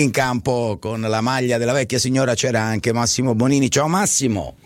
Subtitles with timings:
[0.00, 3.70] in campo con la maglia della vecchia signora c'era anche Massimo Bonini.
[3.70, 4.56] Ciao Massimo.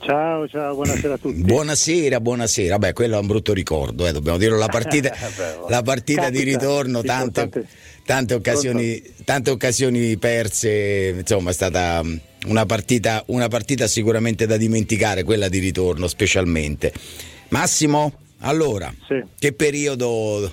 [0.00, 1.42] Ciao, ciao, buonasera a tutti.
[1.42, 2.78] Buonasera, buonasera.
[2.78, 4.56] Beh, quello è un brutto ricordo, eh, dobbiamo dirlo.
[4.56, 5.14] La partita,
[5.68, 7.66] la partita Capita, di ritorno, tante,
[8.04, 11.14] tante, occasioni, tante occasioni perse.
[11.18, 12.02] Insomma, è stata
[12.46, 16.92] una partita, una partita sicuramente da dimenticare, quella di ritorno specialmente.
[17.50, 19.22] Massimo, allora, sì.
[19.38, 20.52] che periodo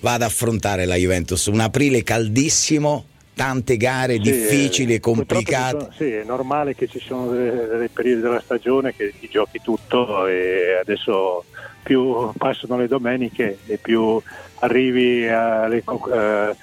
[0.00, 1.46] va ad affrontare la Juventus?
[1.46, 3.04] Un aprile caldissimo,
[3.40, 5.78] tante gare sì, difficili e complicate.
[5.78, 10.26] Sono, sì, è normale che ci sono dei periodi della stagione che ti giochi tutto
[10.26, 11.46] e adesso
[11.82, 14.20] più passano le domeniche e più
[14.56, 16.54] arrivi a, a,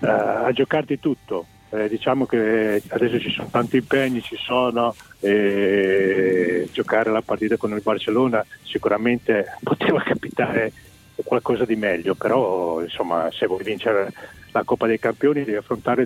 [0.00, 1.46] a giocarti tutto.
[1.70, 7.70] Eh, diciamo che adesso ci sono tanti impegni, ci sono, e giocare la partita con
[7.70, 10.72] il Barcellona sicuramente poteva capitare
[11.22, 14.12] qualcosa di meglio, però insomma se vuoi vincere
[14.52, 15.58] la Coppa dei Campioni devi,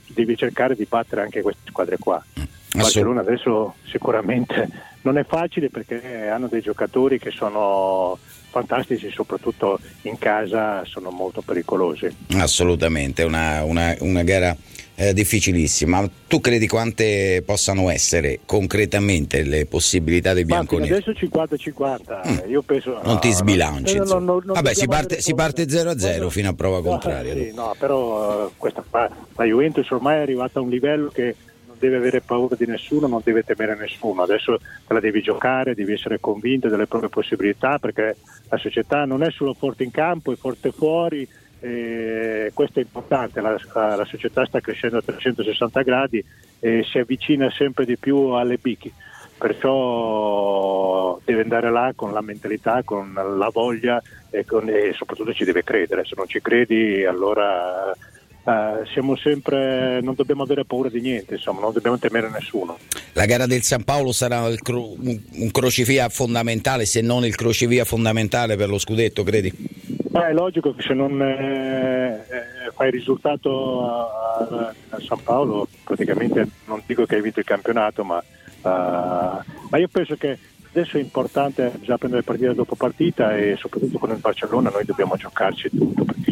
[0.07, 2.23] devi cercare di battere anche queste squadre qua.
[2.73, 4.69] Barcellona adesso sicuramente
[5.03, 8.19] non è facile perché hanno dei giocatori che sono
[8.57, 12.09] fantastici, soprattutto in casa sono molto pericolosi.
[12.37, 14.57] Assolutamente, una, una, una gara
[14.95, 16.09] eh, difficilissima.
[16.27, 20.93] Tu credi quante possano essere concretamente le possibilità dei bianconeri?
[20.95, 22.51] Adesso 50-50, mm.
[22.51, 22.93] io penso...
[23.03, 23.97] Non no, ti sbilanci.
[23.99, 27.35] Non, non, non Vabbè, si parte, si parte 0-0 fino a prova contraria.
[27.35, 31.35] Sì, no, però uh, questa, la Juventus ormai è arrivata a un livello che
[31.79, 34.23] deve avere paura di nessuno, non deve temere nessuno.
[34.23, 38.17] Adesso te la devi giocare, devi essere convinto delle proprie possibilità perché
[38.49, 41.29] la società non è solo forte in campo, è forte fuori
[41.61, 46.25] eh, questo è importante, la, la, società sta crescendo a 360 gradi
[46.61, 48.93] e si avvicina sempre di più alle bicchi,
[49.39, 55.45] perciò deve andare là con la mentalità, con la voglia e, con, e soprattutto ci
[55.45, 57.93] deve credere, se non ci credi allora
[58.47, 62.79] Uh, siamo sempre, non dobbiamo avere paura di niente, insomma, non dobbiamo temere nessuno.
[63.15, 68.55] La gara del San Paolo sarà cro- un crocevia fondamentale, se non il crocevia fondamentale
[68.55, 69.53] per lo scudetto, credi?
[70.17, 75.67] Beh, è logico che se non eh, eh, fai risultato a, a, a, San Paolo,
[75.83, 78.69] praticamente non dico che hai vinto il campionato, ma, uh,
[79.71, 80.39] ma io penso che
[80.71, 85.17] adesso è importante già prendere partita dopo partita e soprattutto con il Barcellona noi dobbiamo
[85.17, 86.26] giocarci tutto perché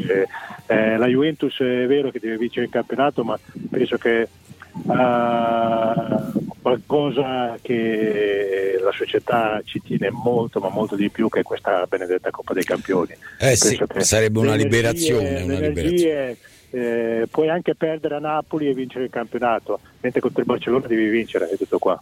[0.66, 3.38] eh, la Juventus è vero che deve vincere il campionato ma
[3.70, 4.28] penso che
[4.72, 12.30] uh, qualcosa che la società ci tiene molto ma molto di più che questa benedetta
[12.30, 13.14] Coppa dei Campioni.
[13.38, 15.42] Eh sì, sarebbe una liberazione.
[15.42, 16.36] Una liberazione.
[16.70, 21.08] Eh, puoi anche perdere a Napoli e vincere il campionato, mentre contro il Barcellona devi
[21.08, 22.00] vincere, è tutto qua.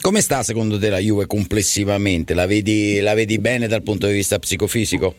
[0.00, 2.34] Come sta secondo te la Juve complessivamente?
[2.34, 5.14] La vedi, la vedi bene dal punto di vista psicofisico?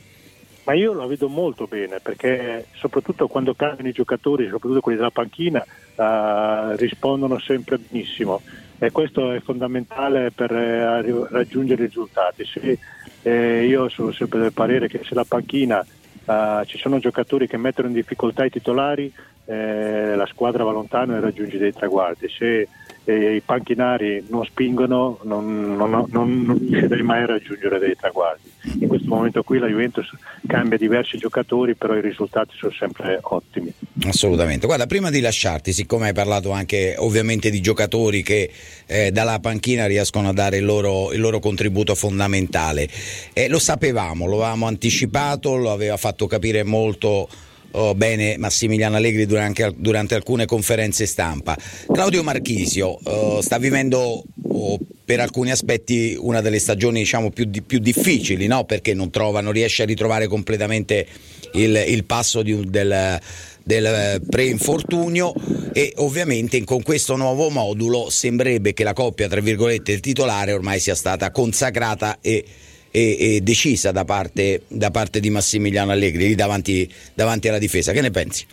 [0.66, 5.12] Ma io la vedo molto bene perché soprattutto quando cambiano i giocatori, soprattutto quelli della
[5.12, 8.42] panchina, uh, rispondono sempre benissimo
[8.80, 12.46] e questo è fondamentale per uh, raggiungere i risultati.
[12.46, 12.80] Se,
[13.22, 15.86] eh, io sono sempre del parere che se la panchina
[16.26, 19.14] uh, ci sono giocatori che mettono in difficoltà i titolari,
[19.46, 22.28] eh, la squadra va lontano e raggiunge dei traguardi.
[22.30, 22.68] Se
[23.08, 28.50] e i panchinari non spingono, non, non, non, non riuscirei mai a raggiungere dei traguardi.
[28.80, 30.10] In questo momento qui la Juventus
[30.48, 33.72] cambia diversi giocatori, però i risultati sono sempre ottimi.
[34.06, 34.66] Assolutamente.
[34.66, 38.50] Guarda, prima di lasciarti, siccome hai parlato anche ovviamente di giocatori che
[38.88, 42.90] eh, dalla panchina riescono a dare il loro, il loro contributo fondamentale,
[43.34, 47.30] eh, lo sapevamo, lo avevamo anticipato, lo aveva fatto capire molto
[47.76, 51.58] oh, bene Massimiliano Allegri durante, durante, alcune conferenze stampa.
[51.92, 57.62] Claudio Marchisio oh, sta vivendo oh, per alcuni aspetti una delle stagioni diciamo, più, di,
[57.62, 58.64] più difficili, no?
[58.66, 61.06] perché non, trova, non, riesce a ritrovare completamente
[61.54, 63.20] il, il passo di, del
[63.66, 65.34] del pre-infortunio
[65.74, 70.94] e ovviamente con questo nuovo modulo sembrerebbe che la coppia tra virgolette titolare ormai sia
[70.94, 72.46] stata consacrata e
[72.96, 77.92] e, e decisa da parte, da parte, di Massimiliano Allegri lì davanti, davanti alla difesa.
[77.92, 78.46] Che ne pensi?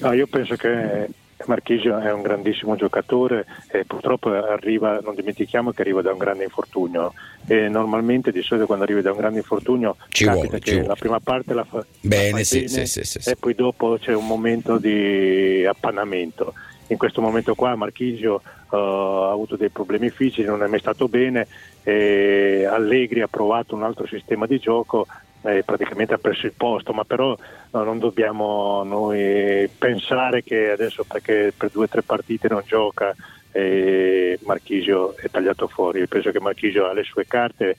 [0.00, 1.08] No, io penso che
[1.46, 6.44] Marchisio è un grandissimo giocatore e purtroppo arriva, non dimentichiamo che arriva da un grande
[6.44, 7.14] infortunio
[7.46, 11.20] e normalmente di solito quando arrivi da un grande infortunio ci vuole, che la prima
[11.20, 14.26] parte la fa, bene, la fa sì, bene sì, sì, e poi dopo c'è un
[14.26, 16.52] momento di appannamento
[16.88, 21.08] in questo momento qua Marchisio uh, ha avuto dei problemi fisici, non è mai stato
[21.08, 21.46] bene,
[21.84, 25.06] e Allegri ha provato un altro sistema di gioco
[25.42, 27.36] e praticamente ha preso il posto, ma però
[27.70, 33.14] no, non dobbiamo noi pensare che adesso perché per due o tre partite non gioca
[33.56, 36.00] e Marchisio è tagliato fuori.
[36.00, 37.76] Io penso che Marchisio ha le sue carte.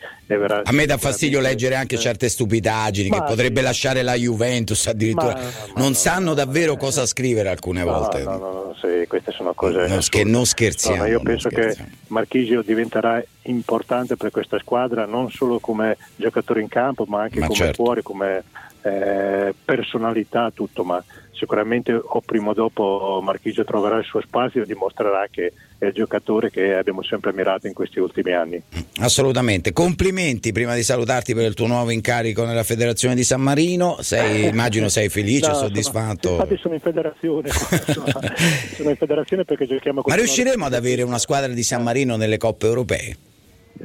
[0.64, 3.66] A me dà fastidio leggere anche certe stupidaggini ma che potrebbe sì.
[3.66, 5.34] lasciare la Juventus addirittura.
[5.34, 8.24] Ma, ma non no, sanno davvero no, cosa scrivere alcune volte.
[8.24, 9.86] No, no, no, sì, queste sono cose.
[9.86, 11.08] No, che non scherziamo.
[11.08, 11.90] io penso scherziamo.
[11.90, 17.42] che Marchisio diventerà importante per questa squadra non solo come giocatore in campo, ma anche
[17.42, 17.84] come certo.
[17.84, 18.46] fuori, come
[18.82, 20.86] eh, personalità, tutto.
[20.86, 21.04] Ma
[21.36, 25.94] sicuramente o prima o dopo Marchisio troverà il suo spazio e dimostrerà che è il
[25.94, 28.62] giocatore che abbiamo sempre ammirato in questi ultimi anni.
[29.00, 33.98] Assolutamente, complimenti prima di salutarti per il tuo nuovo incarico nella federazione di San Marino,
[34.02, 36.30] sei, immagino sei felice, no, soddisfatto?
[36.30, 37.50] Sono, infatti sono in federazione,
[38.76, 40.12] sono in federazione perché giochiamo con...
[40.12, 43.16] Ma riusciremo ad avere una squadra di San Marino nelle coppe europee?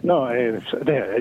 [0.02, 0.60] No, eh,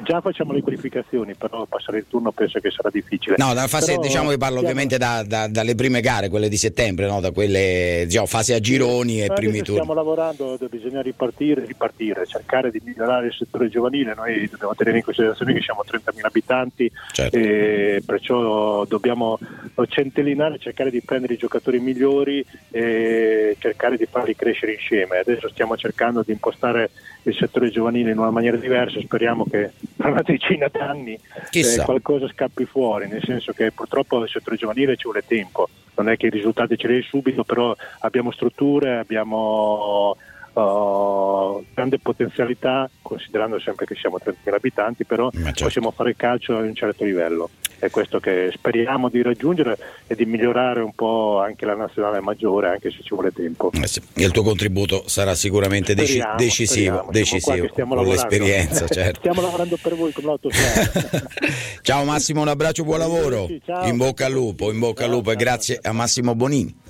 [0.03, 3.35] già facciamo le qualificazioni, però passare il turno penso che sarà difficile.
[3.37, 6.57] No, dalla fase, però, diciamo che parlo ovviamente da, da, dalle prime gare, quelle di
[6.57, 7.19] settembre, no?
[7.19, 9.81] da quelle diciamo, fase a gironi e primi turni.
[9.81, 14.13] Stiamo lavorando, bisogna ripartire, ripartire, cercare di migliorare il settore giovanile.
[14.13, 17.37] Noi dobbiamo tenere in considerazione che siamo 30.000 abitanti, certo.
[17.37, 19.39] e perciò dobbiamo
[19.87, 25.17] centellinare, cercare di prendere i giocatori migliori e cercare di farli crescere insieme.
[25.17, 26.91] Adesso stiamo cercando di impostare
[27.29, 31.17] il settore giovanile in una maniera diversa, speriamo che tra una decina d'anni
[31.51, 36.09] eh, qualcosa scappi fuori, nel senso che purtroppo il settore giovanile ci vuole tempo, non
[36.09, 40.15] è che i risultati ce li hai subito, però abbiamo strutture, abbiamo
[40.53, 45.63] uh, grande potenzialità, considerando sempre che siamo 30.000 abitanti, però certo.
[45.63, 47.49] possiamo fare calcio a un certo livello.
[47.79, 52.69] È questo che speriamo di raggiungere e di migliorare un po' anche la nazionale maggiore,
[52.69, 53.71] anche se ci vuole tempo.
[53.73, 54.01] Eh sì.
[54.15, 57.11] Il tuo contributo sarà sicuramente speriamo, decisivo, speriamo.
[57.11, 58.87] decisivo con l'esperienza.
[58.99, 59.19] Certo.
[59.19, 61.27] stiamo lavorando per voi con l'autostrada.
[61.81, 63.47] Ciao Massimo, un abbraccio, buon lavoro.
[63.83, 66.75] In bocca al lupo, in bocca al lupo e grazie a Massimo Bonini.